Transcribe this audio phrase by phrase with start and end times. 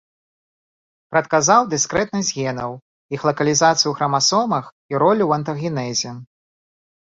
[1.11, 2.71] Прадказаў дыскрэтнасць генаў,
[3.17, 6.19] іх лакалізацыю ў храмасомах і ролю ў антагенезе.